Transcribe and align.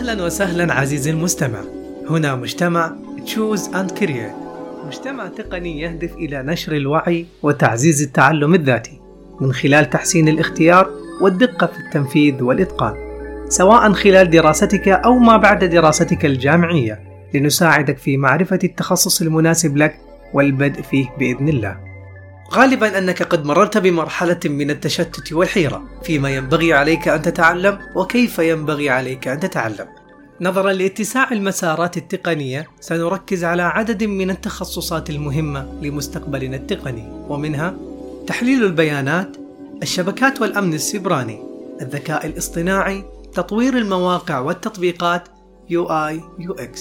أهلا 0.00 0.24
وسهلا 0.24 0.74
عزيزي 0.74 1.10
المستمع. 1.10 1.60
هنا 2.10 2.36
مجتمع 2.36 2.96
Choose 3.26 3.60
and 3.60 3.98
Create. 3.98 4.34
مجتمع 4.86 5.28
تقني 5.28 5.80
يهدف 5.80 6.12
إلى 6.12 6.42
نشر 6.42 6.76
الوعي 6.76 7.26
وتعزيز 7.42 8.02
التعلم 8.02 8.54
الذاتي 8.54 9.00
من 9.40 9.52
خلال 9.52 9.90
تحسين 9.90 10.28
الاختيار 10.28 10.90
والدقة 11.22 11.66
في 11.66 11.78
التنفيذ 11.78 12.42
والإتقان. 12.42 12.94
سواء 13.48 13.92
خلال 13.92 14.30
دراستك 14.30 14.88
أو 14.88 15.18
ما 15.18 15.36
بعد 15.36 15.64
دراستك 15.64 16.24
الجامعية 16.24 17.00
لنساعدك 17.34 17.98
في 17.98 18.16
معرفة 18.16 18.58
التخصص 18.64 19.22
المناسب 19.22 19.76
لك 19.76 19.96
والبدء 20.34 20.82
فيه 20.82 21.06
بإذن 21.18 21.48
الله. 21.48 21.89
غالبا 22.52 22.98
أنك 22.98 23.22
قد 23.22 23.44
مررت 23.44 23.78
بمرحلة 23.78 24.40
من 24.44 24.70
التشتت 24.70 25.32
والحيرة 25.32 25.84
فيما 26.02 26.30
ينبغي 26.30 26.72
عليك 26.72 27.08
أن 27.08 27.22
تتعلم 27.22 27.78
وكيف 27.96 28.38
ينبغي 28.38 28.90
عليك 28.90 29.28
أن 29.28 29.40
تتعلم. 29.40 29.86
نظرا 30.40 30.72
لاتساع 30.72 31.32
المسارات 31.32 31.96
التقنية 31.96 32.68
سنركز 32.80 33.44
على 33.44 33.62
عدد 33.62 34.04
من 34.04 34.30
التخصصات 34.30 35.10
المهمة 35.10 35.80
لمستقبلنا 35.82 36.56
التقني 36.56 37.24
ومنها 37.28 37.74
تحليل 38.26 38.64
البيانات 38.64 39.36
الشبكات 39.82 40.40
والأمن 40.40 40.74
السيبراني 40.74 41.42
الذكاء 41.80 42.26
الاصطناعي 42.26 43.04
تطوير 43.34 43.78
المواقع 43.78 44.38
والتطبيقات 44.38 45.28
UI 45.72 46.20
UX 46.40 46.80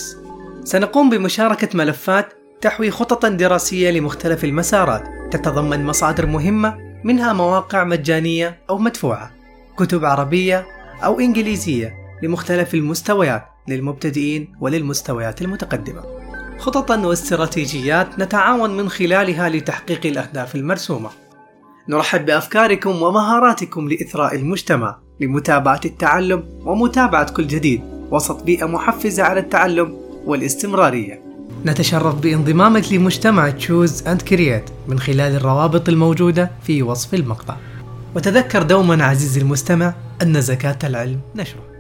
سنقوم 0.63 1.09
بمشاركة 1.09 1.77
ملفات 1.77 2.33
تحوي 2.61 2.91
خططا 2.91 3.29
دراسية 3.29 3.91
لمختلف 3.91 4.43
المسارات 4.43 5.03
تتضمن 5.31 5.85
مصادر 5.85 6.25
مهمة 6.25 6.77
منها 7.03 7.33
مواقع 7.33 7.83
مجانية 7.83 8.59
أو 8.69 8.77
مدفوعة 8.77 9.31
كتب 9.77 10.05
عربية 10.05 10.65
أو 11.03 11.19
إنجليزية 11.19 11.95
لمختلف 12.23 12.73
المستويات 12.73 13.45
للمبتدئين 13.67 14.55
وللمستويات 14.61 15.41
المتقدمة. 15.41 16.03
خططا 16.57 16.97
واستراتيجيات 17.05 18.19
نتعاون 18.19 18.77
من 18.77 18.89
خلالها 18.89 19.49
لتحقيق 19.49 20.05
الأهداف 20.05 20.55
المرسومة. 20.55 21.09
نرحب 21.89 22.25
بأفكاركم 22.25 23.01
ومهاراتكم 23.01 23.89
لإثراء 23.89 24.35
المجتمع 24.35 24.99
لمتابعة 25.19 25.81
التعلم 25.85 26.43
ومتابعة 26.65 27.33
كل 27.33 27.47
جديد 27.47 27.81
وسط 28.11 28.43
بيئة 28.43 28.65
محفزة 28.65 29.23
على 29.23 29.39
التعلم 29.39 29.97
والاستمرارية. 30.25 31.28
نتشرف 31.65 32.15
بانضمامك 32.15 32.93
لمجتمع 32.93 33.49
تشوز 33.49 34.07
أند 34.07 34.21
كريات 34.21 34.69
من 34.87 34.99
خلال 34.99 35.35
الروابط 35.35 35.89
الموجودة 35.89 36.51
في 36.63 36.83
وصف 36.83 37.13
المقطع. 37.13 37.55
وتذكر 38.15 38.63
دوما 38.63 39.05
عزيزي 39.05 39.41
المستمع 39.41 39.93
أن 40.21 40.41
زكاة 40.41 40.77
العلم 40.83 41.19
نشرة. 41.35 41.78